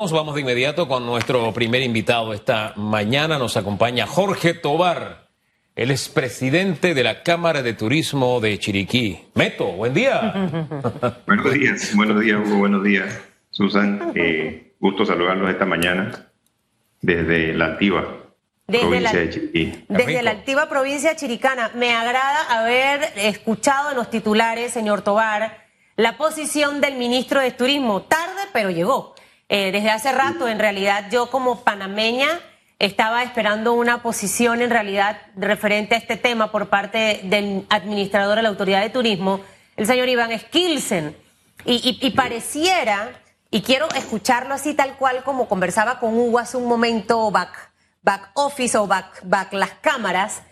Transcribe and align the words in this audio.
Vamos 0.00 0.36
de 0.36 0.42
inmediato 0.42 0.86
con 0.86 1.04
nuestro 1.04 1.52
primer 1.52 1.82
invitado 1.82 2.32
esta 2.32 2.72
mañana. 2.76 3.36
Nos 3.36 3.56
acompaña 3.56 4.06
Jorge 4.06 4.54
Tobar. 4.54 5.26
Él 5.74 5.90
es 5.90 6.08
presidente 6.08 6.94
de 6.94 7.02
la 7.02 7.24
Cámara 7.24 7.62
de 7.62 7.72
Turismo 7.72 8.38
de 8.38 8.60
Chiriquí. 8.60 9.18
Meto, 9.34 9.72
buen 9.72 9.94
día. 9.94 10.32
buenos 11.26 11.52
días, 11.52 11.96
buenos 11.96 12.20
días, 12.20 12.40
Hugo, 12.46 12.58
buenos 12.58 12.84
días, 12.84 13.20
Susan. 13.50 14.12
Eh, 14.14 14.74
gusto 14.78 15.04
saludarlos 15.04 15.50
esta 15.50 15.66
mañana 15.66 16.30
desde 17.00 17.52
la 17.54 17.66
Antigua. 17.66 18.30
provincia 18.68 19.18
de 19.18 19.30
Chiriquí. 19.30 19.84
Desde 19.88 20.22
la 20.22 20.30
activa 20.30 20.68
provincia 20.68 21.16
chiricana. 21.16 21.72
Me 21.74 21.92
agrada 21.92 22.60
haber 22.60 23.00
escuchado 23.16 23.90
en 23.90 23.96
los 23.96 24.08
titulares, 24.10 24.72
señor 24.72 25.02
Tobar, 25.02 25.66
la 25.96 26.16
posición 26.16 26.80
del 26.80 26.94
ministro 26.94 27.40
de 27.40 27.50
Turismo. 27.50 28.02
Tarde, 28.02 28.42
pero 28.52 28.70
llegó. 28.70 29.17
Eh, 29.48 29.72
desde 29.72 29.90
hace 29.90 30.12
rato, 30.12 30.46
en 30.46 30.58
realidad, 30.58 31.06
yo 31.10 31.30
como 31.30 31.64
panameña 31.64 32.28
estaba 32.78 33.22
esperando 33.22 33.72
una 33.72 34.02
posición 34.02 34.60
en 34.60 34.70
realidad 34.70 35.18
referente 35.36 35.94
a 35.94 35.98
este 35.98 36.16
tema 36.16 36.52
por 36.52 36.68
parte 36.68 37.20
del 37.24 37.66
administrador 37.70 38.36
de 38.36 38.42
la 38.42 38.50
Autoridad 38.50 38.82
de 38.82 38.90
Turismo, 38.90 39.40
el 39.76 39.86
señor 39.86 40.08
Iván 40.08 40.38
Skilsen. 40.38 41.16
Y, 41.64 42.10
pareciera, 42.10 43.20
y 43.50 43.62
quiero 43.62 43.88
escucharlo 43.90 44.54
así 44.54 44.74
tal 44.74 44.96
cual 44.96 45.24
como 45.24 45.48
conversaba 45.48 45.98
con 45.98 46.16
Hugo 46.16 46.38
hace 46.38 46.56
un 46.56 46.66
momento, 46.66 47.30
back, 47.30 47.72
back 48.02 48.30
office 48.34 48.78
o 48.78 48.86
back, 48.86 49.20
back 49.24 49.52
las 49.52 49.70
cámaras, 49.80 50.42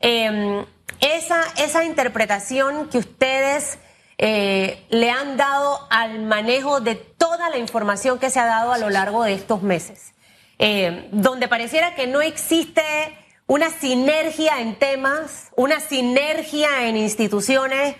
em, 0.00 0.64
esa, 1.00 1.44
esa 1.56 1.84
interpretación 1.84 2.88
que 2.88 2.98
ustedes 2.98 3.78
eh, 4.18 4.84
le 4.88 5.10
han 5.10 5.36
dado 5.36 5.78
al 5.90 6.20
manejo 6.22 6.80
de 6.80 6.94
toda 7.36 7.50
la 7.50 7.58
información 7.58 8.18
que 8.18 8.30
se 8.30 8.40
ha 8.40 8.46
dado 8.46 8.72
a 8.72 8.78
lo 8.78 8.88
largo 8.88 9.22
de 9.22 9.34
estos 9.34 9.60
meses, 9.60 10.14
eh, 10.58 11.06
donde 11.12 11.48
pareciera 11.48 11.94
que 11.94 12.06
no 12.06 12.22
existe 12.22 12.82
una 13.46 13.68
sinergia 13.68 14.60
en 14.60 14.78
temas, 14.78 15.50
una 15.54 15.80
sinergia 15.80 16.86
en 16.86 16.96
instituciones. 16.96 17.94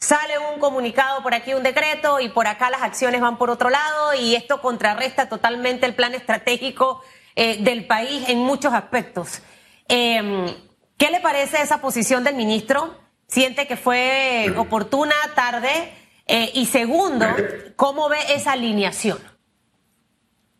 Sale 0.00 0.38
un 0.52 0.58
comunicado 0.58 1.22
por 1.22 1.34
aquí, 1.34 1.54
un 1.54 1.62
decreto, 1.62 2.18
y 2.18 2.30
por 2.30 2.48
acá 2.48 2.68
las 2.68 2.82
acciones 2.82 3.20
van 3.20 3.38
por 3.38 3.48
otro 3.48 3.70
lado, 3.70 4.14
y 4.14 4.34
esto 4.34 4.60
contrarresta 4.60 5.28
totalmente 5.28 5.86
el 5.86 5.94
plan 5.94 6.14
estratégico 6.14 7.00
eh, 7.36 7.58
del 7.62 7.86
país 7.86 8.28
en 8.28 8.38
muchos 8.38 8.74
aspectos. 8.74 9.40
¿Qué 9.86 11.10
le 11.10 11.20
parece 11.20 11.62
esa 11.62 11.80
posición 11.80 12.24
del 12.24 12.34
ministro? 12.34 12.98
siente 13.30 13.66
que 13.66 13.76
fue 13.76 14.52
oportuna, 14.56 15.14
tarde. 15.34 15.92
Eh, 16.32 16.52
y 16.54 16.66
segundo, 16.66 17.26
¿cómo 17.74 18.08
ve 18.08 18.18
esa 18.32 18.52
alineación? 18.52 19.18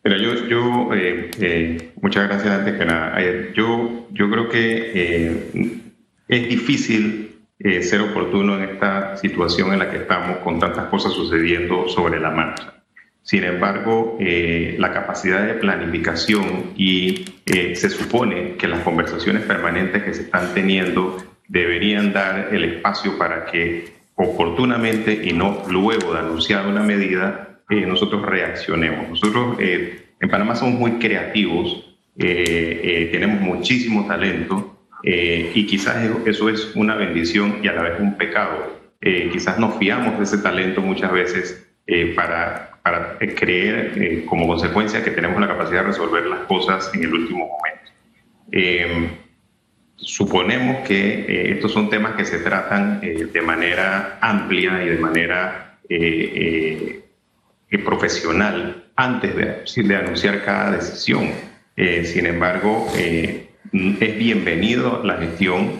Mira, 0.02 0.16
yo, 0.18 0.48
yo 0.48 0.92
eh, 0.92 1.30
eh, 1.38 1.92
muchas 2.02 2.26
gracias 2.26 2.52
antes 2.52 2.76
que 2.76 2.84
nada. 2.84 3.16
Yo, 3.54 4.08
yo 4.10 4.28
creo 4.28 4.48
que 4.48 5.84
es 6.26 6.48
difícil 6.48 7.36
ser 7.82 8.00
oportuno 8.00 8.56
en 8.56 8.70
esta 8.70 9.16
situación 9.18 9.72
en 9.72 9.78
la 9.78 9.90
que 9.90 9.98
estamos 9.98 10.38
con 10.38 10.58
tantas 10.58 10.86
cosas 10.86 11.12
sucediendo 11.12 11.88
sobre 11.88 12.18
la 12.18 12.30
marcha. 12.30 12.82
Sin 13.22 13.44
embargo, 13.44 14.18
la 14.18 14.92
capacidad 14.92 15.46
de 15.46 15.54
planificación 15.54 16.72
y 16.76 17.26
se 17.46 17.90
supone 17.90 18.56
que 18.56 18.66
las 18.66 18.80
conversaciones 18.80 19.44
permanentes 19.44 20.02
que 20.02 20.14
se 20.14 20.22
están 20.22 20.52
teniendo 20.52 21.18
deberían 21.46 22.12
dar 22.12 22.48
el 22.52 22.64
espacio 22.64 23.16
para 23.18 23.44
que 23.44 23.99
oportunamente 24.20 25.20
y 25.24 25.32
no 25.32 25.62
luego 25.68 26.12
de 26.12 26.18
anunciar 26.18 26.66
una 26.66 26.82
medida, 26.82 27.60
eh, 27.70 27.86
nosotros 27.86 28.22
reaccionemos. 28.22 29.08
Nosotros 29.08 29.56
eh, 29.58 30.08
en 30.20 30.28
Panamá 30.28 30.54
somos 30.54 30.78
muy 30.78 30.92
creativos, 30.92 31.96
eh, 32.18 33.08
tenemos 33.12 33.40
muchísimo 33.40 34.06
talento 34.06 34.76
y 35.02 35.64
quizás 35.64 35.96
eso 36.26 36.50
es 36.50 36.72
una 36.74 36.94
bendición 36.94 37.60
y 37.62 37.68
a 37.68 37.72
la 37.72 37.82
vez 37.82 38.00
un 38.00 38.18
pecado. 38.18 38.78
quizás 39.00 39.58
nos 39.58 39.78
fiamos 39.78 40.18
de 40.18 40.24
ese 40.24 40.38
talento 40.38 40.82
muchas 40.82 41.10
veces 41.10 41.66
para, 42.14 42.78
para 42.82 43.16
creer 43.18 44.26
como 44.26 44.46
consecuencia 44.46 45.02
que 45.02 45.12
tenemos 45.12 45.40
la 45.40 45.48
capacidad 45.48 45.80
de 45.80 45.86
resolver 45.86 46.26
las 46.26 46.40
cosas 46.40 46.90
en 46.92 47.04
el 47.04 47.14
último 47.14 47.48
momento 47.48 47.70
suponemos 50.02 50.86
que 50.86 51.20
eh, 51.20 51.52
estos 51.52 51.72
son 51.72 51.90
temas 51.90 52.14
que 52.14 52.24
se 52.24 52.38
tratan 52.38 53.00
eh, 53.02 53.28
de 53.32 53.42
manera 53.42 54.18
amplia 54.20 54.82
y 54.82 54.88
de 54.88 54.98
manera 54.98 55.78
eh, 55.88 57.00
profesional 57.84 58.84
antes 58.96 59.36
de, 59.36 59.82
de, 59.88 59.96
anunciar 59.96 60.44
cada 60.44 60.72
decisión. 60.72 61.30
sin 62.04 62.26
embargo, 62.26 62.88
es 62.92 64.18
bienvenido 64.18 65.02
la 65.04 65.16
gestión. 65.16 65.70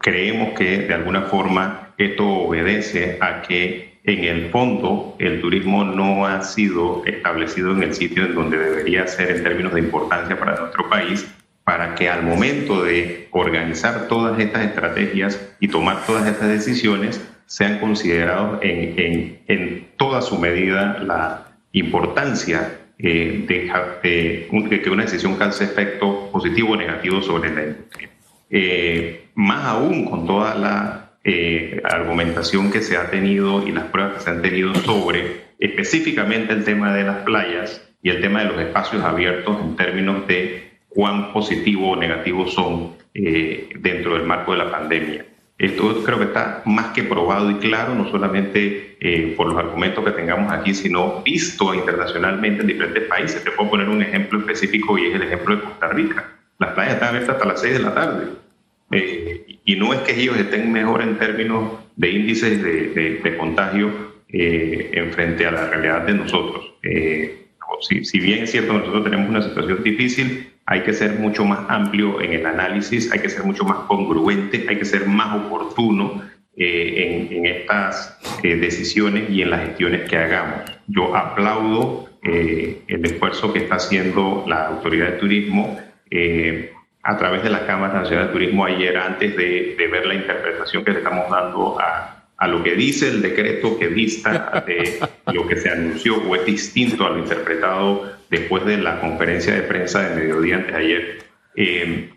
creemos 0.00 0.58
que 0.58 0.78
de 0.78 0.94
alguna 0.94 1.22
forma 1.22 1.94
esto 1.98 2.26
obedece 2.26 3.18
a 3.20 3.42
que 3.42 3.98
en 4.04 4.24
el 4.24 4.50
fondo 4.50 5.16
el 5.18 5.40
turismo 5.40 5.84
no 5.84 6.26
ha 6.26 6.42
sido 6.42 7.04
establecido 7.04 7.72
en 7.72 7.82
el 7.82 7.94
sitio 7.94 8.24
en 8.24 8.34
donde 8.34 8.58
debería 8.58 9.06
ser 9.06 9.30
en 9.30 9.42
términos 9.44 9.74
de 9.74 9.80
importancia 9.80 10.38
para 10.38 10.58
nuestro 10.58 10.88
país 10.88 11.26
para 11.68 11.94
que 11.94 12.08
al 12.08 12.22
momento 12.22 12.82
de 12.82 13.28
organizar 13.30 14.08
todas 14.08 14.40
estas 14.40 14.64
estrategias 14.64 15.54
y 15.60 15.68
tomar 15.68 16.06
todas 16.06 16.26
estas 16.26 16.48
decisiones 16.48 17.22
sean 17.44 17.78
considerados 17.78 18.60
en, 18.62 19.42
en, 19.46 19.88
toda 19.98 20.22
su 20.22 20.38
medida 20.38 20.98
la 21.02 21.58
importancia 21.72 22.78
eh, 22.98 23.44
de, 24.02 24.80
que 24.80 24.90
una 24.90 25.02
decisión 25.02 25.36
cause 25.36 25.62
efecto 25.62 26.30
positivo 26.32 26.72
o 26.72 26.76
negativo 26.76 27.20
sobre 27.20 27.54
la 27.54 27.62
industria. 27.64 28.08
Eh, 28.48 29.28
más 29.34 29.66
aún 29.66 30.06
con 30.06 30.26
toda 30.26 30.54
la 30.54 31.18
eh, 31.22 31.82
argumentación 31.84 32.70
que 32.70 32.80
se 32.80 32.96
ha 32.96 33.10
tenido 33.10 33.68
y 33.68 33.72
las 33.72 33.84
pruebas 33.88 34.14
que 34.14 34.20
se 34.20 34.30
han 34.30 34.40
tenido 34.40 34.74
sobre 34.74 35.42
específicamente 35.58 36.54
el 36.54 36.64
tema 36.64 36.94
de 36.94 37.04
las 37.04 37.16
playas 37.24 37.86
y 38.02 38.08
el 38.08 38.22
tema 38.22 38.42
de 38.42 38.46
los 38.46 38.58
espacios 38.58 39.04
abiertos 39.04 39.60
en 39.60 39.76
términos 39.76 40.26
de 40.26 40.67
cuán 40.88 41.32
positivo 41.32 41.90
o 41.90 41.96
negativo 41.96 42.46
son 42.48 42.96
eh, 43.14 43.70
dentro 43.78 44.14
del 44.14 44.24
marco 44.24 44.52
de 44.52 44.58
la 44.58 44.70
pandemia. 44.70 45.24
Esto 45.58 46.04
creo 46.04 46.18
que 46.18 46.24
está 46.26 46.62
más 46.66 46.92
que 46.92 47.02
probado 47.02 47.50
y 47.50 47.54
claro, 47.54 47.94
no 47.94 48.08
solamente 48.08 48.96
eh, 49.00 49.34
por 49.36 49.48
los 49.48 49.56
argumentos 49.56 50.04
que 50.04 50.12
tengamos 50.12 50.52
aquí, 50.52 50.72
sino 50.72 51.22
visto 51.22 51.74
internacionalmente 51.74 52.60
en 52.60 52.68
diferentes 52.68 53.02
países. 53.04 53.42
Te 53.42 53.50
puedo 53.50 53.70
poner 53.70 53.88
un 53.88 54.00
ejemplo 54.00 54.38
específico 54.38 54.96
y 54.96 55.06
es 55.06 55.14
el 55.16 55.22
ejemplo 55.22 55.56
de 55.56 55.62
Costa 55.62 55.88
Rica. 55.88 56.32
Las 56.60 56.72
playas 56.74 56.94
están 56.94 57.08
abiertas 57.08 57.36
hasta 57.36 57.48
las 57.48 57.60
6 57.60 57.74
de 57.74 57.80
la 57.80 57.94
tarde. 57.94 58.26
Eh, 58.92 59.58
y 59.64 59.76
no 59.76 59.92
es 59.92 60.00
que 60.00 60.20
ellos 60.20 60.36
estén 60.36 60.72
mejor 60.72 61.02
en 61.02 61.18
términos 61.18 61.72
de 61.96 62.10
índices 62.10 62.62
de, 62.62 63.20
de, 63.22 63.36
contagio 63.36 63.90
en 64.28 65.12
frente 65.12 65.46
a 65.46 65.50
la 65.50 65.68
realidad 65.68 66.02
de 66.02 66.14
nosotros. 66.14 66.72
Si, 67.80 68.04
si, 68.04 68.20
bien 68.20 68.44
es 68.44 68.50
cierto, 68.50 68.72
nosotros 68.72 69.04
tenemos 69.04 69.28
una 69.28 69.42
situación 69.42 69.82
difícil, 69.82 70.48
hay 70.70 70.82
que 70.82 70.92
ser 70.92 71.18
mucho 71.18 71.46
más 71.46 71.60
amplio 71.68 72.20
en 72.20 72.34
el 72.34 72.44
análisis, 72.44 73.10
hay 73.10 73.20
que 73.20 73.30
ser 73.30 73.42
mucho 73.42 73.64
más 73.64 73.78
congruente, 73.86 74.66
hay 74.68 74.76
que 74.76 74.84
ser 74.84 75.06
más 75.06 75.34
oportuno 75.34 76.22
eh, 76.54 77.30
en, 77.30 77.46
estas 77.46 78.18
eh, 78.42 78.54
decisiones 78.54 79.30
y 79.30 79.40
en 79.40 79.48
las 79.48 79.62
gestiones 79.62 80.06
que 80.10 80.18
hagamos. 80.18 80.70
Yo 80.86 81.16
aplaudo 81.16 82.10
eh, 82.22 82.82
el 82.86 83.02
esfuerzo 83.02 83.50
que 83.50 83.60
está 83.60 83.76
haciendo 83.76 84.44
la 84.46 84.66
Autoridad 84.66 85.12
de 85.12 85.12
Turismo 85.12 85.80
a 87.02 87.16
través 87.16 87.42
de 87.42 87.48
la 87.48 87.64
Cámara 87.66 88.00
Nacional 88.00 88.26
de 88.26 88.32
Turismo 88.34 88.66
ayer 88.66 88.94
antes 88.98 89.34
de, 89.38 89.74
de 89.78 89.86
ver 89.88 90.04
la 90.04 90.16
interpretación 90.16 90.84
que 90.84 90.90
le 90.90 90.98
estamos 90.98 91.30
dando 91.30 91.80
a, 91.80 92.26
a 92.36 92.46
lo 92.46 92.62
que 92.62 92.74
dice 92.74 93.08
el 93.08 93.22
decreto 93.22 93.78
que 93.78 93.88
dista 93.88 94.62
de 94.66 95.00
lo 95.32 95.46
que 95.46 95.56
se 95.56 95.70
anunció 95.70 96.16
o 96.16 96.36
es 96.36 96.44
distinto 96.44 97.06
a 97.06 97.10
lo 97.10 97.20
interpretado 97.20 98.17
después 98.30 98.64
de 98.64 98.78
la 98.78 99.00
conferencia 99.00 99.54
de 99.54 99.62
prensa 99.62 100.08
de 100.08 100.16
mediodía 100.16 100.56
antes 100.56 100.72
de 100.72 100.78
ayer, 100.78 101.24
eh, 101.56 102.10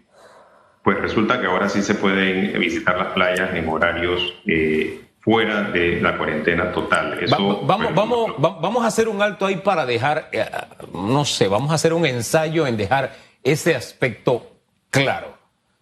pues 0.83 0.99
resulta 0.99 1.39
que 1.39 1.47
ahora 1.47 1.69
sí 1.69 1.81
se 1.81 1.95
pueden 1.95 2.59
visitar 2.59 2.97
las 2.97 3.13
playas 3.13 3.53
en 3.55 3.67
horarios 3.67 4.33
eh, 4.45 5.01
fuera 5.19 5.63
de 5.63 6.01
la 6.01 6.17
cuarentena 6.17 6.71
total. 6.71 7.19
Eso, 7.21 7.61
vamos, 7.63 7.93
vamos, 7.93 8.33
vamos, 8.37 8.83
a 8.83 8.87
hacer 8.87 9.07
un 9.07 9.21
alto 9.21 9.45
ahí 9.45 9.57
para 9.57 9.85
dejar, 9.85 10.29
eh, 10.31 10.45
no 10.93 11.25
sé, 11.25 11.47
vamos 11.47 11.71
a 11.71 11.75
hacer 11.75 11.93
un 11.93 12.05
ensayo 12.05 12.65
en 12.65 12.77
dejar 12.77 13.15
ese 13.43 13.75
aspecto 13.75 14.51
claro. 14.89 15.37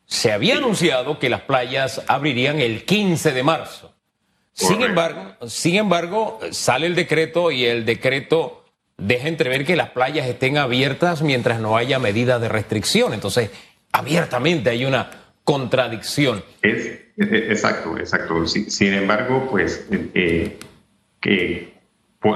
Se 0.05 0.31
había 0.31 0.57
anunciado 0.57 1.19
que 1.19 1.29
las 1.29 1.41
playas 1.41 2.03
abrirían 2.07 2.59
el 2.59 2.83
15 2.83 3.31
de 3.31 3.43
marzo. 3.43 3.93
Sin 4.53 4.81
embargo, 4.81 5.35
sin 5.47 5.75
embargo, 5.75 6.39
sale 6.51 6.87
el 6.87 6.95
decreto 6.95 7.51
y 7.51 7.65
el 7.65 7.85
decreto 7.85 8.58
deja 8.99 9.27
entrever 9.27 9.65
que 9.65 9.75
las 9.75 9.89
playas 9.89 10.27
estén 10.27 10.57
abiertas 10.57 11.21
mientras 11.21 11.59
no 11.59 11.77
haya 11.77 11.99
medidas 11.99 12.41
de 12.41 12.49
restricción. 12.49 13.13
Entonces, 13.13 13.51
abiertamente 13.91 14.69
hay 14.69 14.85
una 14.85 15.09
contradicción. 15.43 16.43
Es, 16.61 16.99
exacto, 17.17 17.97
exacto. 17.97 18.45
Sin, 18.45 18.93
embargo, 18.93 19.47
pues 19.49 19.87
eh, 19.91 20.57
que 21.19 21.73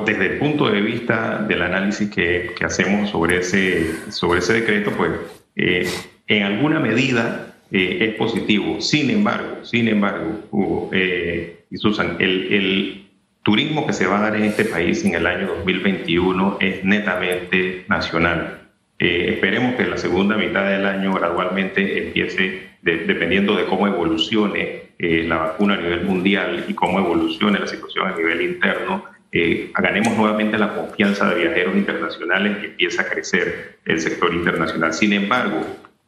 desde 0.06 0.26
el 0.34 0.40
punto 0.40 0.70
de 0.70 0.82
vista 0.82 1.40
del 1.48 1.62
análisis 1.62 2.10
que, 2.10 2.54
que 2.58 2.66
hacemos 2.66 3.10
sobre 3.10 3.40
ese, 3.40 4.12
sobre 4.12 4.40
ese 4.40 4.54
decreto, 4.54 4.92
pues 4.92 5.12
eh, 5.56 5.90
en 6.28 6.44
alguna 6.44 6.80
medida 6.80 7.56
eh, 7.72 8.10
es 8.10 8.16
positivo. 8.16 8.82
Sin 8.82 9.10
embargo, 9.10 9.66
sin 9.66 9.88
embargo, 9.88 10.90
eh, 10.94 11.66
y 11.70 11.78
Susan, 11.78 12.18
el, 12.20 13.10
turismo 13.44 13.86
que 13.86 13.94
se 13.94 14.08
va 14.08 14.20
a 14.20 14.22
dar 14.22 14.36
en 14.36 14.46
este 14.46 14.66
país 14.66 15.04
en 15.06 15.16
el 15.16 15.28
año 15.28 15.48
2021 15.48 16.58
es 16.60 16.84
netamente 16.84 17.86
nacional. 17.88 18.60
esperemos 18.98 19.76
que 19.76 19.86
la 19.86 19.98
segunda 19.98 20.38
mitad 20.38 20.64
del 20.64 20.86
año 20.86 21.14
gradualmente 21.14 22.08
empiece, 22.08 22.70
dependiendo 22.82 23.56
de 23.56 23.66
cómo 23.66 23.88
evolucione 23.88 24.94
la 24.98 25.38
vacuna 25.38 25.74
a 25.74 25.78
nivel 25.78 26.06
mundial 26.06 26.66
y 26.68 26.74
cómo 26.74 27.00
evolucione 27.00 27.60
la 27.60 27.68
situación 27.68 28.08
a 28.08 28.16
nivel 28.16 28.42
interno, 28.42 29.04
eh, 29.36 29.72
ganemos 29.74 30.16
nuevamente 30.16 30.60
la 30.60 30.76
confianza 30.76 31.28
de 31.28 31.42
viajeros 31.42 31.76
internacionales 31.76 32.58
y 32.62 32.66
empieza 32.68 33.02
a 33.02 33.10
crecer 33.10 33.80
el 33.84 34.00
sector 34.00 34.32
internacional. 34.32 34.94
Sin 34.94 35.12
embargo, 35.12 35.66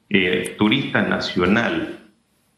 el 0.09 0.55
turista 0.57 1.01
nacional 1.01 2.01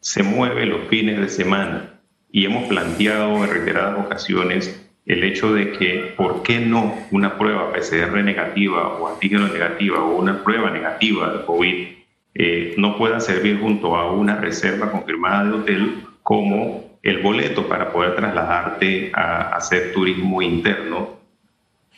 se 0.00 0.22
mueve 0.22 0.66
los 0.66 0.86
fines 0.88 1.18
de 1.18 1.28
semana 1.30 1.97
y 2.30 2.44
hemos 2.44 2.68
planteado 2.68 3.44
en 3.44 3.50
reiteradas 3.50 4.04
ocasiones 4.04 4.84
el 5.06 5.24
hecho 5.24 5.54
de 5.54 5.72
que, 5.72 6.14
¿por 6.16 6.42
qué 6.42 6.60
no 6.60 6.94
una 7.10 7.38
prueba 7.38 7.72
PCR 7.72 8.22
negativa 8.22 8.88
o 8.88 9.08
antígeno 9.08 9.48
negativa 9.48 10.02
o 10.02 10.18
una 10.18 10.44
prueba 10.44 10.70
negativa 10.70 11.32
de 11.32 11.44
COVID 11.46 11.88
eh, 12.34 12.74
no 12.76 12.96
pueda 12.98 13.18
servir 13.18 13.58
junto 13.58 13.96
a 13.96 14.12
una 14.12 14.36
reserva 14.36 14.92
confirmada 14.92 15.44
de 15.44 15.52
hotel 15.52 15.94
como 16.22 16.98
el 17.02 17.22
boleto 17.22 17.68
para 17.68 17.90
poder 17.90 18.16
trasladarte 18.16 19.10
a 19.14 19.56
hacer 19.56 19.92
turismo 19.92 20.42
interno, 20.42 21.18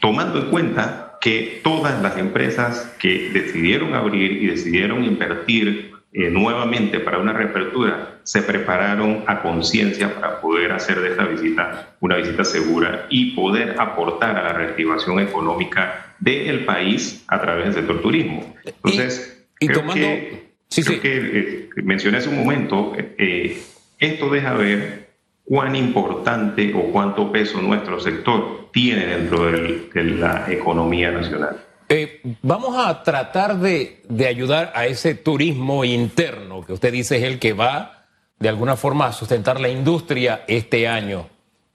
tomando 0.00 0.38
en 0.38 0.50
cuenta 0.50 1.18
que 1.20 1.60
todas 1.64 2.00
las 2.00 2.16
empresas 2.16 2.96
que 2.98 3.30
decidieron 3.30 3.94
abrir 3.94 4.42
y 4.42 4.46
decidieron 4.46 5.04
invertir 5.04 5.92
eh, 6.12 6.28
nuevamente 6.28 6.98
para 6.98 7.18
una 7.18 7.32
reapertura 7.32 8.18
se 8.24 8.42
prepararon 8.42 9.22
a 9.28 9.42
conciencia 9.42 10.12
para 10.12 10.40
poder 10.40 10.72
hacer 10.72 11.00
de 11.00 11.10
esta 11.10 11.24
visita 11.24 11.94
una 12.00 12.16
visita 12.16 12.44
segura 12.44 13.06
y 13.10 13.30
poder 13.30 13.76
aportar 13.78 14.36
a 14.36 14.42
la 14.42 14.52
reactivación 14.52 15.20
económica 15.20 16.14
del 16.18 16.64
país 16.64 17.24
a 17.28 17.40
través 17.40 17.66
del 17.66 17.74
sector 17.74 18.02
turismo. 18.02 18.54
Entonces, 18.64 19.46
y, 19.60 19.68
creo 19.68 19.86
que, 19.86 20.50
sí, 20.68 20.82
sí. 20.82 20.98
que 20.98 21.16
eh, 21.16 21.68
mencioné 21.76 22.18
hace 22.18 22.28
un 22.28 22.38
momento, 22.38 22.92
eh, 22.96 23.62
esto 24.00 24.30
deja 24.30 24.54
ver 24.54 25.10
cuán 25.44 25.76
importante 25.76 26.72
o 26.74 26.90
cuánto 26.90 27.30
peso 27.30 27.62
nuestro 27.62 28.00
sector 28.00 28.68
tiene 28.72 29.06
dentro 29.06 29.46
de 29.46 30.04
la 30.04 30.50
economía 30.50 31.12
nacional. 31.12 31.69
Eh, 31.92 32.22
vamos 32.42 32.76
a 32.78 33.02
tratar 33.02 33.56
de, 33.56 34.00
ayudar 34.28 34.72
a 34.76 34.86
ese 34.86 35.16
turismo 35.16 35.84
interno 35.84 36.64
que 36.64 36.72
usted 36.72 36.92
dice 36.92 37.16
es 37.16 37.24
el 37.24 37.40
que 37.40 37.52
va 37.52 38.06
de 38.38 38.48
alguna 38.48 38.76
forma 38.76 39.08
a 39.08 39.12
sustentar 39.12 39.60
la 39.60 39.68
industria 39.68 40.44
este 40.46 40.86
año. 40.86 41.28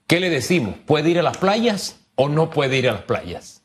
¿Qué 0.06 0.18
le 0.18 0.30
decimos? 0.30 0.74
¿Puede 0.86 1.10
ir 1.10 1.18
a 1.18 1.22
las 1.22 1.36
playas 1.36 2.08
o 2.14 2.30
no 2.30 2.48
puede 2.48 2.78
ir 2.78 2.88
a 2.88 2.92
las 2.92 3.02
playas? 3.02 3.62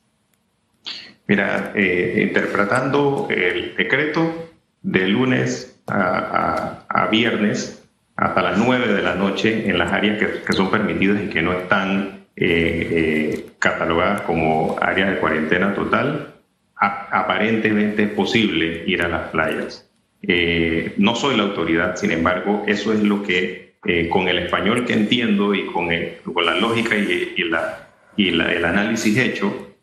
Mira, 1.26 1.72
eh, 1.74 2.26
interpretando 2.28 3.30
el 3.30 3.74
decreto 3.78 4.50
de 4.82 5.08
lunes 5.08 5.82
a 5.88 7.08
viernes, 7.10 7.82
hasta 8.18 8.42
las 8.42 8.58
9 8.58 8.94
de 8.94 9.02
la 9.02 9.16
noche 9.16 9.70
en 9.70 9.78
las 9.78 9.92
áreas 9.92 10.20
que, 10.20 10.54
son 10.54 10.70
permitidas 10.70 11.24
y 11.24 11.30
que 11.30 11.42
no 11.42 11.54
están 11.54 12.26
eh, 12.36 13.52
catalogadas 13.58 14.22
como 14.22 14.76
áreas 14.82 15.12
de 15.12 15.18
cuarentena 15.18 15.74
total, 15.74 16.36
aparentemente 16.82 18.04
es 18.04 18.10
posible 18.10 18.84
ir 18.88 19.02
a 19.04 19.08
las 19.08 19.30
playas. 19.30 19.90
Eh, 20.24 20.94
no 20.98 21.16
soy 21.16 21.38
la 21.38 21.44
autoridad, 21.44 21.96
sin 21.96 22.12
embargo, 22.12 22.64
eso 22.68 22.92
es 22.92 23.02
lo 23.02 23.24
que 23.24 23.72
con 24.10 24.28
el 24.28 24.38
español 24.38 24.86
que 24.86 24.94
entiendo 24.94 25.56
y 25.56 25.66
con, 25.66 25.90
con 26.34 26.46
la 26.46 26.56
lógica 26.56 26.96
y, 26.96 27.44
la, 27.50 27.88
y 28.16 28.30
el 28.30 28.64
análisis 28.64 29.18
hecho 29.18 29.74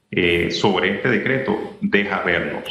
sobre 0.51 0.95
este 0.95 1.09
decreto 1.09 1.77
deja 1.81 2.23
vernos. 2.23 2.63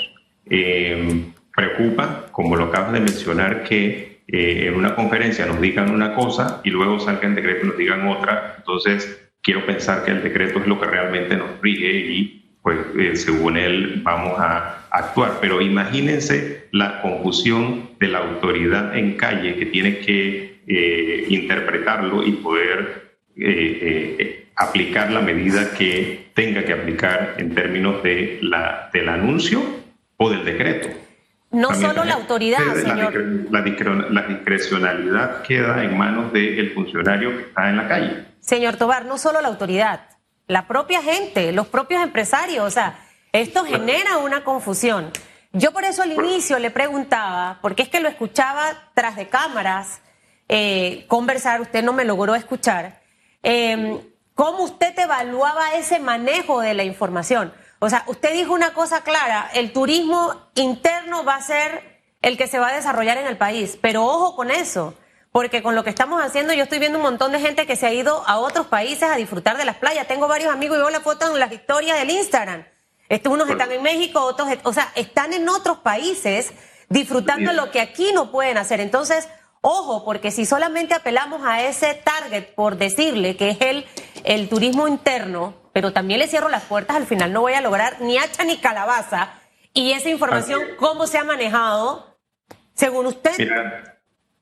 preocupa, 1.54 2.28
como 2.32 2.56
lo 2.56 2.66
acabas 2.66 2.94
de 2.94 3.02
mencionar, 3.02 3.66
que 3.66 4.18
eh, 4.28 4.68
en 4.68 4.76
una 4.76 4.94
conferencia 4.94 5.46
nos 5.46 5.62
digan 5.62 5.90
una 5.90 6.14
cosa 6.14 6.60
y 6.64 6.70
luego 6.70 7.00
salga 7.00 7.28
el 7.28 7.36
decreto 7.36 7.66
y 7.66 7.70
nos 7.70 7.78
digan 7.78 8.08
otra. 8.08 8.56
Entonces, 8.58 9.32
quiero 9.42 9.66
pensar 9.66 10.04
que 10.04 10.12
el 10.12 10.22
decreto 10.22 10.60
es 10.60 10.68
lo 10.68 10.80
que 10.80 10.86
realmente 10.86 11.38
nos 11.38 11.62
rige 11.62 11.92
y 11.92 12.47
pues 12.68 12.80
eh, 12.98 13.16
según 13.16 13.56
él 13.56 14.02
vamos 14.04 14.38
a 14.38 14.88
actuar. 14.92 15.38
Pero 15.40 15.62
imagínense 15.62 16.68
la 16.74 17.02
confusión 17.02 17.92
de 17.98 18.10
la 18.10 18.18
autoridad 18.18 18.98
en 18.98 19.16
calle 19.16 19.56
que 19.56 19.68
tiene 19.68 20.00
que 20.00 20.60
eh, 20.68 21.26
interpretarlo 21.30 22.28
y 22.28 22.34
poder 22.34 23.08
aplicar 24.58 25.12
la 25.12 25.22
medida 25.22 25.72
que 25.78 26.32
tenga 26.34 26.66
que 26.66 26.74
aplicar 26.74 27.36
en 27.38 27.56
términos 27.56 28.04
de 28.04 28.40
la, 28.42 28.90
del 28.92 29.08
anuncio 29.08 29.64
o 30.18 30.30
del 30.30 30.44
decreto. 30.44 30.90
No 31.52 31.74
solo 31.74 32.04
la 32.04 32.16
autoridad, 32.16 32.76
señor. 32.76 33.48
La, 33.50 33.62
discrecionalidad 33.62 35.44
queda 35.44 35.86
en 35.86 35.98
manos 35.98 36.34
del 36.34 36.72
funcionario 36.72 37.38
que 37.38 37.44
está 37.44 37.70
en 37.70 37.78
la 37.78 37.88
calle. 37.88 38.26
Señor 38.42 38.76
Tobar, 38.76 39.06
no 39.06 39.18
solo 39.18 39.40
la 39.40 39.48
autoridad, 39.48 40.02
la 40.48 40.68
propia 40.68 41.02
gente, 41.02 41.52
los 41.52 41.68
propios 41.68 42.02
empresarios. 42.02 42.66
O 42.66 42.72
sea, 42.72 43.00
esto 43.32 43.66
genera 43.66 44.18
una 44.18 44.44
confusión. 44.44 45.12
Yo 45.54 45.72
por 45.72 45.84
eso 45.84 46.04
al 46.04 46.12
inicio 46.12 46.60
le 46.60 46.72
preguntaba, 46.72 47.60
porque 47.62 47.84
es 47.84 47.90
que 47.90 48.00
lo 48.00 48.10
escuchaba 48.10 48.90
tras 48.94 49.16
de 49.16 49.28
cámaras, 49.28 50.02
eh, 50.50 51.06
conversar, 51.08 51.62
usted 51.62 51.84
no 51.84 51.94
me 51.94 52.06
logró 52.06 52.36
escuchar, 52.36 53.02
eh, 53.44 54.02
¿cómo 54.36 54.64
usted 54.64 54.98
evaluaba 54.98 55.74
ese 55.74 56.00
manejo 56.00 56.62
de 56.62 56.74
la 56.74 56.84
información? 56.84 57.54
O 57.80 57.90
sea, 57.90 58.04
usted 58.08 58.34
dijo 58.34 58.54
una 58.54 58.74
cosa 58.74 59.02
clara, 59.02 59.50
el 59.54 59.72
turismo 59.72 60.36
interno 60.56 61.24
va 61.24 61.36
a 61.36 61.42
ser 61.42 62.02
el 62.22 62.38
que 62.38 62.48
se 62.48 62.60
va 62.60 62.70
a 62.70 62.76
desarrollar 62.76 63.18
en 63.18 63.28
el 63.28 63.38
país, 63.38 63.78
pero 63.82 64.04
ojo 64.06 64.36
con 64.36 64.52
eso, 64.52 64.96
porque 65.38 65.62
con 65.62 65.76
lo 65.76 65.84
que 65.84 65.92
estamos 65.92 66.20
haciendo 66.20 66.52
yo 66.56 66.64
estoy 66.64 66.80
viendo 66.80 66.98
un 66.98 67.04
montón 67.04 67.32
de 67.32 67.40
gente 67.40 67.68
que 67.68 67.76
se 67.76 67.86
ha 67.86 67.94
ido 67.94 68.24
a 68.26 68.40
otros 68.40 68.66
países 68.66 69.04
a 69.04 69.16
disfrutar 69.18 69.56
de 69.56 69.66
las 69.66 69.76
playas. 69.76 70.08
Tengo 70.08 70.28
varios 70.28 70.52
amigos 70.52 70.78
y 70.78 70.80
veo 70.80 70.90
la 70.90 71.02
foto 71.02 71.32
en 71.32 71.40
las 71.40 71.52
historias 71.52 72.00
del 72.00 72.10
Instagram. 72.10 72.66
Estos 73.08 73.32
unos 73.32 73.48
están 73.48 73.72
en 73.72 73.84
México, 73.84 74.20
otros, 74.20 74.50
o 74.64 74.74
sea, 74.74 74.92
están 74.96 75.34
en 75.34 75.48
otros 75.48 75.78
países 75.78 76.54
disfrutando 76.90 77.54
lo 77.54 77.70
que 77.70 77.82
aquí 77.82 78.14
no 78.16 78.32
pueden 78.32 78.58
hacer. 78.58 78.80
Entonces, 78.80 79.30
ojo, 79.62 80.04
porque 80.04 80.32
si 80.32 80.44
solamente 80.44 80.96
apelamos 80.96 81.46
a 81.46 81.62
ese 81.62 81.94
target 81.94 82.56
por 82.56 82.78
decirle 82.78 83.38
que 83.38 83.52
es 83.52 83.62
el, 83.62 83.86
el 84.24 84.50
turismo 84.50 84.88
interno, 84.88 85.54
pero 85.72 85.94
también 85.94 86.20
le 86.20 86.28
cierro 86.28 86.50
las 86.50 86.64
puertas, 86.64 86.98
al 86.98 87.06
final 87.06 87.32
no 87.32 87.42
voy 87.42 87.54
a 87.54 87.62
lograr 87.62 88.02
ni 88.02 88.18
hacha 88.18 88.44
ni 88.44 88.58
calabaza. 88.58 89.36
Y 89.72 89.92
esa 89.92 90.10
información, 90.10 90.64
¿cómo 90.80 91.06
se 91.06 91.20
ha 91.20 91.24
manejado 91.24 92.18
según 92.74 93.06
usted? 93.06 93.34
Mira, 93.38 93.97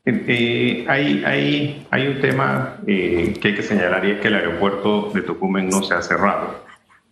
eh, 0.05 0.85
hay, 0.87 1.23
hay, 1.25 1.87
hay, 1.89 2.07
un 2.07 2.21
tema 2.21 2.77
eh, 2.85 3.33
que 3.41 3.47
hay 3.49 3.55
que 3.55 3.63
señalar 3.63 4.05
y 4.05 4.11
es 4.11 4.19
que 4.21 4.27
el 4.27 4.35
aeropuerto 4.35 5.09
de 5.11 5.23
Tocumen 5.23 5.67
no 5.67 5.81
se 5.81 5.95
ha 5.95 6.01
cerrado. 6.01 6.63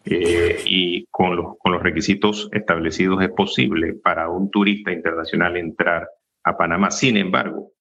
Eh, 0.05 0.61
y 0.65 1.05
con 1.09 1.35
los, 1.35 1.57
con 1.59 1.71
los 1.71 1.81
requisitos 1.81 2.49
establecidos 2.51 3.23
es 3.23 3.29
posible 3.29 3.93
para 3.93 4.29
un 4.29 4.51
turista 4.51 4.91
internacional 4.91 5.57
entrar 5.57 6.07
a 6.43 6.57
Panamá. 6.57 6.91
Sin 6.91 7.17
embargo, 7.17 7.71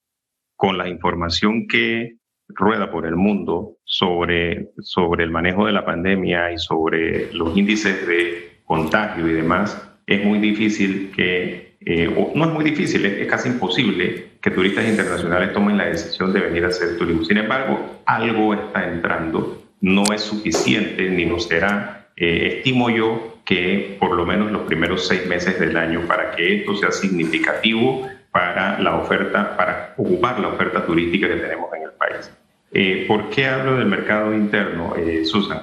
con 0.56 0.78
la 0.78 0.88
información 0.88 1.66
que 1.66 2.16
rueda 2.48 2.90
por 2.90 3.06
el 3.06 3.16
mundo 3.16 3.76
sobre, 3.84 4.70
sobre 4.78 5.24
el 5.24 5.30
manejo 5.30 5.66
de 5.66 5.72
la 5.72 5.84
pandemia 5.84 6.52
y 6.52 6.58
sobre 6.58 7.32
los 7.32 7.56
índices 7.56 8.06
de 8.06 8.60
contagio 8.64 9.28
y 9.28 9.32
demás, 9.32 9.90
es 10.06 10.24
muy 10.24 10.38
difícil 10.38 11.12
que, 11.14 11.61
eh, 11.86 12.32
no 12.34 12.44
es 12.44 12.50
muy 12.50 12.64
difícil, 12.64 13.04
es, 13.04 13.26
casi 13.26 13.48
imposible 13.48 14.32
que 14.40 14.50
turistas 14.50 14.86
internacionales 14.86 15.52
tomen 15.52 15.76
la 15.76 15.86
decisión 15.86 16.32
de 16.32 16.40
venir 16.40 16.64
a 16.64 16.68
hacer 16.68 16.96
turismo. 16.98 17.24
Sin 17.24 17.38
embargo, 17.38 18.00
algo 18.06 18.54
está 18.54 18.88
entrando, 18.88 19.62
no 19.80 20.04
es 20.12 20.20
suficiente 20.20 21.10
ni 21.10 21.24
lo 21.24 21.38
será. 21.38 22.08
Eh, 22.16 22.56
estimo 22.58 22.90
yo 22.90 23.38
que 23.44 23.96
por 23.98 24.12
lo 24.12 24.24
menos 24.24 24.50
los 24.52 24.62
primeros 24.62 25.06
seis 25.06 25.26
meses 25.26 25.58
del 25.58 25.76
año, 25.76 26.02
para 26.06 26.30
que 26.32 26.60
esto 26.60 26.76
sea 26.76 26.92
significativo 26.92 28.08
para 28.30 28.80
la 28.80 28.96
oferta, 28.96 29.56
para 29.56 29.94
ocupar 29.96 30.40
la 30.40 30.48
oferta 30.48 30.84
turística 30.84 31.28
que 31.28 31.36
tenemos 31.36 31.72
en 31.74 31.82
el 31.82 31.92
país. 31.92 32.30
Eh, 32.72 33.04
¿Por 33.06 33.28
qué 33.28 33.46
hablo 33.46 33.76
del 33.76 33.86
mercado 33.86 34.32
interno, 34.32 34.94
eh, 34.96 35.24
Susan? 35.24 35.62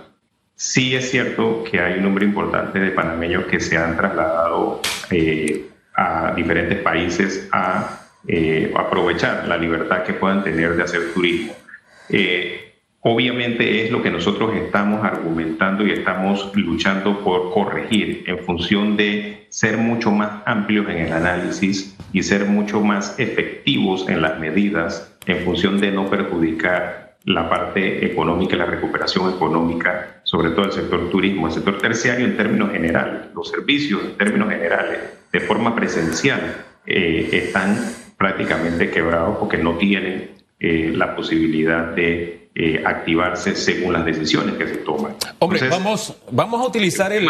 Sí 0.55 0.95
es 0.95 1.09
cierto 1.09 1.63
que 1.63 1.79
hay 1.79 1.97
un 1.97 2.03
número 2.03 2.25
importante 2.25 2.79
de 2.79 2.91
panameños 2.91 3.45
que 3.45 3.59
se 3.59 3.77
han 3.77 3.97
trasladado 3.97 4.81
eh, 5.09 5.68
a 6.00 6.34
diferentes 6.34 6.79
países 6.79 7.50
a 7.51 8.00
aprovechar 8.75 9.48
la 9.48 9.58
libertad 9.58 10.03
que 10.03 10.13
puedan 10.13 10.44
tener 10.44 10.75
de 10.75 10.84
hacer 10.84 11.13
turismo. 11.13 11.53
Obviamente 13.01 13.86
es 13.86 13.91
lo 13.91 14.03
que 14.03 14.12
nosotros 14.12 14.53
estamos 14.56 15.06
argumentando 15.06 15.86
y 15.86 15.91
estamos 15.91 16.51
luchando 16.56 17.24
por 17.24 17.53
corregir 17.53 18.24
en 18.27 18.39
función 18.39 18.98
de 18.98 19.48
ser 19.50 19.77
mucho 19.77 20.12
más 20.12 20.44
amplios 20.46 20.89
en 20.89 20.98
el 20.98 21.13
análisis 21.13 21.96
y 22.12 22.24
ser 22.24 22.46
mucho 22.46 22.82
más 22.82 23.18
efectivos 23.18 24.08
en 24.10 24.22
las 24.22 24.38
medidas 24.39 25.18
en 25.25 25.46
función 25.46 25.79
de 25.79 25.91
no 25.91 26.10
perjudicar 26.10 27.09
la 27.29 27.48
parte 27.48 28.03
económica, 28.03 28.55
la 28.55 28.65
recuperación 28.65 29.31
económica, 29.31 30.21
sobre 30.24 30.50
todo 30.50 30.65
el 30.65 30.71
sector 30.71 31.12
turismo, 31.12 31.45
el 31.45 31.53
sector 31.53 31.77
terciario 31.77 32.25
en 32.25 32.36
términos 32.36 32.71
generales, 32.71 33.27
los 33.36 33.50
servicios 33.50 34.01
en 34.03 34.17
términos 34.17 34.50
generales, 34.50 35.00
de 35.31 35.39
forma 35.41 35.75
presencial, 35.75 36.65
eh, 36.88 37.29
están 37.31 37.77
prácticamente 38.17 38.89
quebrados 38.89 39.38
porque 39.38 39.59
no 39.59 39.77
tienen 39.77 40.31
eh, 40.59 40.91
la 40.95 41.15
posibilidad 41.15 41.93
de 41.93 42.50
eh, 42.55 42.81
activarse 42.83 43.55
según 43.55 43.93
las 43.93 44.05
decisiones 44.05 44.55
que 44.55 44.67
se 44.67 44.77
toman. 44.77 45.15
Hombre, 45.38 45.69
vamos, 45.69 46.17
vamos 46.31 46.59
a 46.59 46.67
utilizar 46.67 47.13
el, 47.13 47.29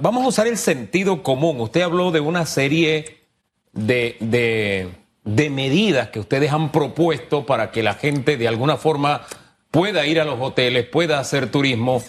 vamos 0.00 0.24
a 0.24 0.28
usar 0.28 0.46
el 0.46 0.56
sentido 0.56 1.20
común. 1.24 1.60
Usted 1.60 1.80
habló 1.80 2.12
de 2.12 2.20
una 2.20 2.46
serie 2.46 3.24
de, 3.72 4.16
de, 4.20 4.88
de 5.24 5.50
medidas 5.50 6.10
que 6.10 6.20
ustedes 6.20 6.52
han 6.52 6.70
propuesto 6.70 7.46
para 7.46 7.70
que 7.70 7.82
la 7.82 7.94
gente 7.94 8.36
de 8.36 8.46
alguna 8.46 8.76
forma 8.76 9.22
pueda 9.70 10.06
ir 10.06 10.20
a 10.20 10.24
los 10.24 10.38
hoteles, 10.40 10.86
pueda 10.86 11.18
hacer 11.18 11.50
turismo. 11.50 12.02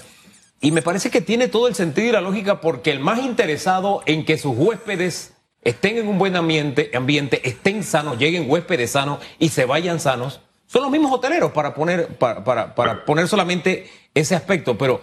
Y 0.62 0.72
me 0.72 0.82
parece 0.82 1.10
que 1.10 1.22
tiene 1.22 1.48
todo 1.48 1.68
el 1.68 1.76
sentido 1.76 2.08
y 2.08 2.12
la 2.12 2.22
lógica 2.22 2.62
porque 2.62 2.92
el 2.92 3.00
más 3.00 3.20
interesado 3.20 4.02
en 4.06 4.26
que 4.26 4.38
sus 4.38 4.56
huéspedes 4.56 5.34
estén 5.62 5.98
en 5.98 6.08
un 6.08 6.20
buen 6.20 6.36
ambiente, 6.36 6.92
ambiente 6.94 7.42
estén 7.48 7.84
sanos, 7.84 8.18
lleguen 8.20 8.50
huéspedes 8.50 8.92
sanos 8.92 9.20
y 9.40 9.50
se 9.50 9.66
vayan 9.66 10.00
sanos, 10.00 10.42
son 10.68 10.84
los 10.84 10.92
mismos 10.92 11.12
hoteleros 11.12 11.52
para 11.52 11.74
poner, 11.74 12.18
para, 12.18 12.44
para, 12.44 13.06
poner 13.06 13.28
solamente 13.28 13.90
ese 14.14 14.36
aspecto. 14.36 14.78
Pero, 14.78 15.02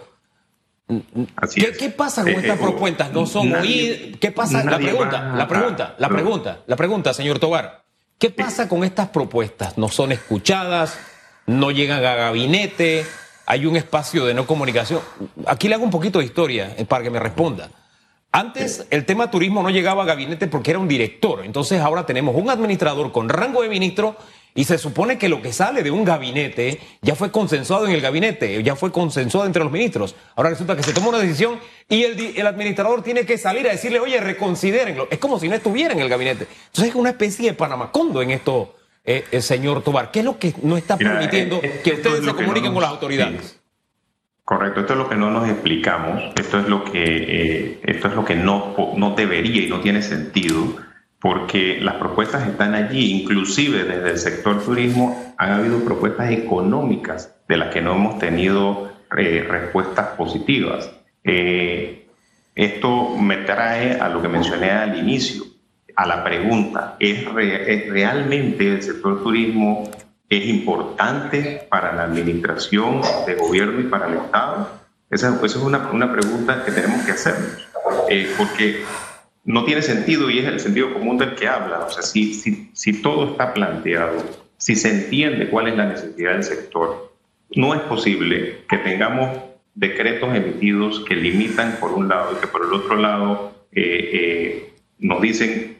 ¿qué, 0.87 1.89
pasa 1.89 2.23
con 2.23 2.31
eh, 2.31 2.37
estas 2.37 2.57
eh, 2.57 2.61
propuestas? 2.61 3.11
¿No 3.11 3.25
son 3.25 3.53
¿Qué 3.61 4.33
pasa? 4.35 4.63
La 4.63 4.77
pregunta, 4.77 5.33
la 5.35 5.47
pregunta, 5.47 5.95
la 5.97 6.09
pregunta, 6.09 6.63
la 6.65 6.75
pregunta, 6.75 7.13
señor 7.13 7.39
Tobar. 7.39 7.82
¿Qué 8.23 8.29
pasa 8.29 8.69
con 8.69 8.85
estas 8.85 9.09
propuestas? 9.09 9.77
¿No 9.77 9.89
son 9.89 10.13
escuchadas? 10.13 10.97
¿No 11.45 11.71
llegan 11.71 12.05
a 12.05 12.15
gabinete? 12.15 13.05
¿Hay 13.45 13.65
un 13.65 13.75
espacio 13.75 14.23
de 14.23 14.33
no 14.33 14.47
comunicación? 14.47 15.01
Aquí 15.45 15.67
le 15.67 15.75
hago 15.75 15.83
un 15.83 15.89
poquito 15.89 16.19
de 16.19 16.25
historia 16.27 16.73
eh, 16.77 16.85
para 16.85 17.03
que 17.03 17.09
me 17.09 17.19
responda. 17.19 17.69
Antes 18.31 18.87
el 18.91 19.05
tema 19.05 19.29
turismo 19.29 19.61
no 19.61 19.69
llegaba 19.71 20.03
a 20.03 20.05
gabinete 20.05 20.47
porque 20.47 20.71
era 20.71 20.79
un 20.79 20.87
director. 20.87 21.43
Entonces 21.43 21.81
ahora 21.81 22.05
tenemos 22.05 22.33
un 22.37 22.49
administrador 22.49 23.11
con 23.11 23.27
rango 23.27 23.61
de 23.61 23.67
ministro 23.67 24.15
y 24.55 24.65
se 24.65 24.77
supone 24.77 25.17
que 25.17 25.29
lo 25.29 25.41
que 25.41 25.51
sale 25.53 25.83
de 25.83 25.91
un 25.91 26.05
gabinete 26.05 26.79
ya 27.01 27.15
fue 27.15 27.31
consensuado 27.31 27.87
en 27.87 27.93
el 27.93 28.01
gabinete, 28.01 28.61
ya 28.63 28.75
fue 28.75 28.91
consensuado 28.91 29.47
entre 29.47 29.63
los 29.63 29.71
ministros. 29.71 30.15
Ahora 30.35 30.49
resulta 30.51 30.75
que 30.75 30.83
se 30.83 30.93
toma 30.93 31.09
una 31.09 31.19
decisión 31.19 31.59
y 31.89 32.03
el, 32.03 32.47
administrador 32.47 33.03
tiene 33.03 33.25
que 33.25 33.37
salir 33.37 33.67
a 33.67 33.71
decirle, 33.71 33.99
oye, 33.99 34.19
reconsidérenlo. 34.19 35.07
Es 35.09 35.19
como 35.19 35.39
si 35.39 35.49
no 35.49 35.55
estuviera 35.55 35.93
en 35.93 35.99
el 35.99 36.09
gabinete. 36.09 36.47
Entonces 36.67 36.89
es 36.89 36.95
una 36.95 37.11
especie 37.11 37.49
de 37.49 37.53
panamacondo 37.55 38.21
en 38.21 38.31
esto, 38.31 38.75
eh, 39.03 39.25
el 39.31 39.41
señor 39.41 39.83
Tobar. 39.83 40.11
¿Qué 40.11 40.19
es 40.19 40.25
lo 40.25 40.37
que 40.37 40.53
no 40.61 40.77
está 40.77 40.97
permitiendo 40.97 41.59
eh, 41.63 41.81
que 41.83 41.93
ustedes 41.93 42.23
se 42.23 42.33
comuniquen 42.33 42.73
con 42.73 42.81
las 42.81 42.91
autoridades? 42.91 43.59
Correcto, 44.45 44.81
esto 44.81 44.93
es 44.93 44.99
lo 44.99 45.07
que 45.07 45.15
no 45.15 45.31
nos 45.31 45.49
explicamos, 45.49 46.21
esto 46.35 46.59
es 46.59 46.67
lo 46.67 46.83
que, 46.83 47.01
eh, 47.01 47.79
esto 47.83 48.09
es 48.09 48.13
lo 48.13 48.25
que 48.25 48.35
no, 48.35 48.75
no 48.97 49.15
debería 49.15 49.63
y 49.63 49.69
no 49.69 49.79
tiene 49.79 50.01
sentido, 50.01 50.75
porque 51.23 51.79
las 51.79 51.95
propuestas 51.95 52.45
están 52.45 52.75
allí, 52.75 53.21
inclusive 53.21 53.85
desde 53.85 54.11
el 54.11 54.17
sector 54.17 54.61
turismo 54.61 55.33
han 55.37 55.53
habido 55.53 55.79
propuestas 55.85 56.29
económicas 56.31 57.33
de 57.47 57.55
las 57.55 57.73
que 57.73 57.81
no 57.81 57.93
hemos 57.93 58.19
tenido 58.19 58.91
eh, 59.17 59.45
respuestas 59.47 60.07
positivas. 60.17 60.91
Eh, 61.23 62.09
esto 62.55 63.15
me 63.15 63.37
trae 63.37 64.01
a 64.01 64.09
lo 64.09 64.21
que 64.21 64.27
mencioné 64.27 64.71
al 64.71 64.99
inicio, 64.99 65.45
a 65.95 66.05
la 66.05 66.25
pregunta, 66.25 66.97
¿es, 66.99 67.19
¿es 67.19 67.89
realmente 67.89 68.73
el 68.73 68.83
sector 68.83 69.23
turismo 69.23 69.89
es 70.27 70.45
importante 70.45 71.65
para 71.69 71.95
la 71.95 72.03
administración 72.03 72.99
de 73.25 73.35
gobierno 73.35 73.79
y 73.79 73.85
para 73.85 74.07
el 74.07 74.15
Estado? 74.15 74.67
Esa, 75.09 75.39
es 75.41 75.55
una, 75.55 75.89
una, 75.89 76.11
pregunta 76.11 76.65
que 76.65 76.73
tenemos 76.73 77.05
que 77.05 77.13
hacernos, 77.13 77.65
eh, 78.09 78.29
porque 78.37 78.83
no 79.45 79.65
tiene 79.65 79.81
sentido 79.81 80.29
y 80.29 80.39
es 80.39 80.45
el 80.45 80.59
sentido 80.59 80.93
común 80.93 81.17
del 81.17 81.35
que 81.35 81.47
habla. 81.47 81.79
O 81.79 81.89
sea, 81.89 82.03
si, 82.03 82.33
si, 82.33 82.69
si 82.73 83.01
todo 83.01 83.31
está 83.31 83.53
planteado, 83.53 84.23
si 84.57 84.75
se 84.75 84.89
entiende 84.89 85.49
cuál 85.49 85.67
es 85.67 85.77
la 85.77 85.85
necesidad 85.85 86.33
del 86.33 86.43
sector, 86.43 87.13
no 87.55 87.73
es 87.73 87.81
posible 87.81 88.59
que 88.69 88.77
tengamos 88.77 89.37
decretos 89.75 90.35
emitidos 90.35 91.03
que 91.05 91.15
limitan 91.15 91.77
por 91.79 91.91
un 91.91 92.07
lado 92.07 92.33
y 92.33 92.39
que 92.39 92.47
por 92.47 92.65
el 92.65 92.73
otro 92.73 92.95
lado 92.95 93.53
eh, 93.71 94.09
eh, 94.13 94.73
nos 94.99 95.21
dicen 95.21 95.77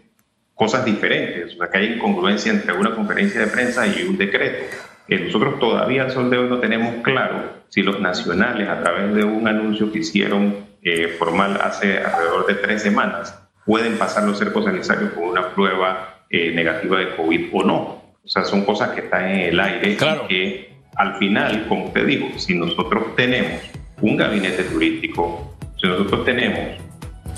cosas 0.56 0.86
diferentes, 0.86 1.56
o 1.56 1.58
sea, 1.58 1.70
que 1.70 1.78
hay 1.78 1.94
incongruencia 1.94 2.52
entre 2.52 2.74
una 2.74 2.96
conferencia 2.96 3.42
de 3.42 3.48
prensa 3.48 3.88
y 3.88 4.04
un 4.04 4.18
decreto. 4.18 4.66
Eh, 5.08 5.20
nosotros 5.20 5.60
todavía 5.60 6.04
al 6.04 6.12
sol 6.12 6.30
de 6.30 6.38
hoy 6.38 6.50
no 6.50 6.60
tenemos 6.60 7.04
claro 7.04 7.64
si 7.70 7.82
los 7.82 8.00
nacionales, 8.00 8.70
a 8.70 8.82
través 8.82 9.14
de 9.16 9.24
un 9.24 9.48
anuncio 9.48 9.92
que 9.92 10.00
hicieron 10.00 10.56
eh, 10.82 11.08
formal 11.20 11.60
hace 11.62 11.98
alrededor 11.98 12.46
de 12.46 12.56
tres 12.56 12.82
semanas, 12.82 13.40
pueden 13.66 13.98
pasar 13.98 14.24
los 14.24 14.38
cercos 14.38 14.66
sanitarios 14.66 15.14
con 15.14 15.26
una 15.26 15.54
prueba 15.54 16.26
eh, 16.30 16.52
negativa 16.54 17.00
de 17.00 17.16
COVID 17.16 17.50
o 17.54 17.64
no. 17.64 17.78
O 18.24 18.28
sea, 18.28 18.44
son 18.44 18.64
cosas 18.66 18.92
que 18.92 19.02
están 19.02 19.30
en 19.30 19.40
el 19.40 19.60
aire 19.60 19.96
claro. 19.96 20.26
y 20.26 20.28
que 20.28 20.74
al 20.96 21.18
final, 21.18 21.66
como 21.68 21.86
usted 21.86 22.06
dijo, 22.06 22.28
si 22.38 22.58
nosotros 22.58 23.16
tenemos 23.16 23.62
un 24.02 24.18
gabinete 24.18 24.64
turístico, 24.64 25.56
si 25.80 25.88
nosotros 25.88 26.24
tenemos 26.26 26.78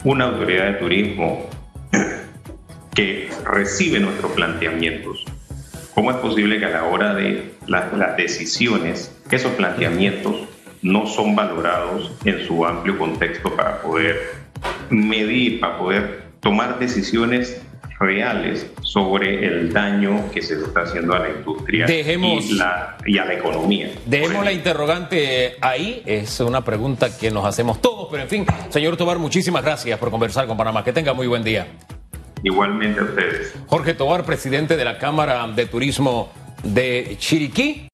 una 0.03 0.25
autoridad 0.25 0.65
de 0.65 0.73
turismo 0.73 1.49
que 2.95 3.29
recibe 3.43 3.99
nuestros 3.99 4.31
planteamientos. 4.31 5.25
¿Cómo 5.93 6.11
es 6.11 6.17
posible 6.17 6.59
que 6.59 6.65
a 6.65 6.69
la 6.69 6.83
hora 6.85 7.13
de 7.13 7.53
las 7.67 8.17
decisiones, 8.17 9.15
esos 9.31 9.51
planteamientos 9.53 10.35
no 10.81 11.07
son 11.07 11.35
valorados 11.35 12.11
en 12.25 12.45
su 12.45 12.65
amplio 12.65 12.97
contexto 12.97 13.55
para 13.55 13.81
poder 13.81 14.44
medir, 14.89 15.59
para 15.59 15.77
poder 15.77 16.23
tomar 16.39 16.79
decisiones 16.79 17.61
reales 17.99 18.69
sobre 18.81 19.45
el 19.45 19.71
daño 19.71 20.29
que 20.31 20.41
se 20.41 20.55
está 20.55 20.81
haciendo 20.81 21.13
a 21.13 21.19
la 21.19 21.29
industria 21.29 21.85
y, 21.89 23.11
y, 23.11 23.17
a 23.17 23.25
la 23.25 23.33
economía. 23.33 23.89
Dejemos 24.05 24.43
la 24.43 24.51
interrogante 24.51 25.55
ahí, 25.61 26.01
es 26.05 26.39
una 26.41 26.63
pregunta 26.63 27.15
que 27.17 27.31
nos 27.31 27.45
hacemos 27.45 27.81
todos, 27.81 28.07
pero 28.11 28.23
en 28.23 28.29
fin, 28.29 28.45
señor 28.69 28.97
Tobar, 28.97 29.17
muchísimas 29.17 29.63
gracias 29.63 29.97
por 29.97 30.11
conversar 30.11 30.45
con 30.47 30.57
Panamá. 30.57 30.83
Que 30.83 30.93
tenga 30.93 31.13
muy 31.13 31.27
buen 31.27 31.43
día. 31.43 31.67
Igualmente 32.43 32.99
a 32.99 33.03
ustedes. 33.03 33.55
Jorge 33.67 33.93
Tobar, 33.93 34.23
presidente 34.23 34.77
de 34.77 34.85
la 34.85 34.97
Cámara 34.97 35.47
de 35.47 35.65
Turismo 35.65 36.31
de 36.63 37.15
Chiriquí. 37.17 37.83